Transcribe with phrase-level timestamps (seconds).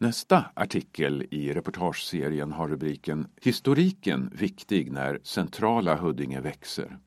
[0.00, 6.98] Nästa artikel i reportageserien har rubriken Historiken viktig när centrala Huddinge växer.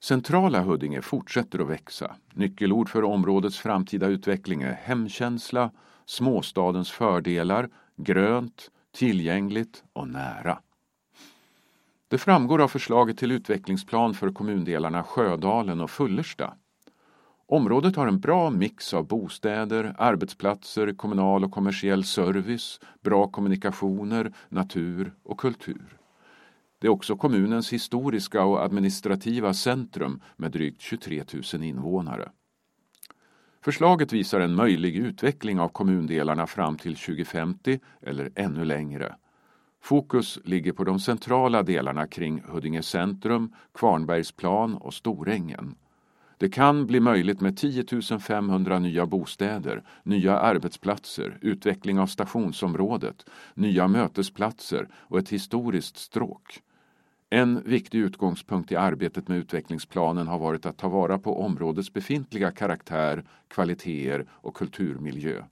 [0.00, 2.16] Centrala Huddinge fortsätter att växa.
[2.34, 5.70] Nyckelord för områdets framtida utveckling är hemkänsla,
[6.06, 10.58] småstadens fördelar, grönt, tillgängligt och nära.
[12.08, 16.54] Det framgår av förslaget till utvecklingsplan för kommundelarna Sjödalen och Fullersta.
[17.52, 25.12] Området har en bra mix av bostäder, arbetsplatser, kommunal och kommersiell service, bra kommunikationer, natur
[25.22, 25.98] och kultur.
[26.78, 32.30] Det är också kommunens historiska och administrativa centrum med drygt 23 000 invånare.
[33.64, 39.14] Förslaget visar en möjlig utveckling av kommundelarna fram till 2050 eller ännu längre.
[39.82, 45.74] Fokus ligger på de centrala delarna kring Huddinge centrum, Kvarnbergsplan och Storängen.
[46.38, 53.88] Det kan bli möjligt med 10 500 nya bostäder, nya arbetsplatser, utveckling av stationsområdet, nya
[53.88, 56.62] mötesplatser och ett historiskt stråk.
[57.30, 62.50] En viktig utgångspunkt i arbetet med utvecklingsplanen har varit att ta vara på områdets befintliga
[62.50, 65.42] karaktär, kvaliteter och kulturmiljö.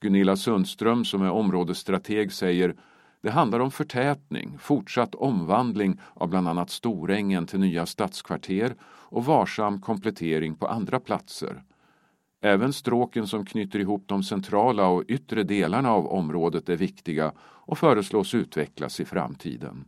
[0.00, 2.74] Gunilla Sundström som är områdesstrateg säger
[3.22, 9.80] det handlar om förtätning, fortsatt omvandling av bland annat Storängen till nya stadskvarter och varsam
[9.80, 11.62] komplettering på andra platser.
[12.42, 17.78] Även stråken som knyter ihop de centrala och yttre delarna av området är viktiga och
[17.78, 19.84] föreslås utvecklas i framtiden.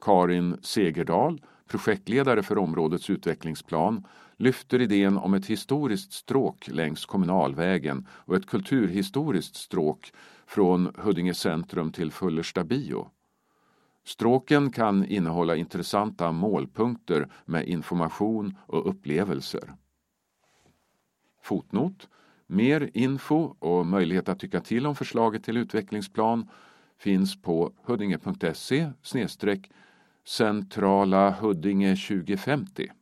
[0.00, 1.40] Karin Segerdal,
[1.72, 4.06] projektledare för områdets utvecklingsplan,
[4.36, 10.12] lyfter idén om ett historiskt stråk längs kommunalvägen och ett kulturhistoriskt stråk
[10.46, 13.08] från Huddinge centrum till Fullersta bio.
[14.04, 19.74] Stråken kan innehålla intressanta målpunkter med information och upplevelser.
[21.42, 22.08] Fotnot.
[22.46, 26.48] Mer info och möjlighet att tycka till om förslaget till utvecklingsplan
[26.98, 28.90] finns på huddinge.se
[30.24, 33.01] centrala Huddinge 2050.